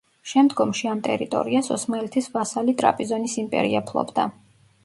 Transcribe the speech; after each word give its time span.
შემდომში 0.29 0.89
ამ 0.93 1.03
ტერიტორიას 1.07 1.69
ოსმალეთის 1.77 2.31
ვასალი 2.39 2.75
ტრაპიზონის 2.83 3.39
იმპერია 3.45 3.87
ფლობდა. 3.93 4.27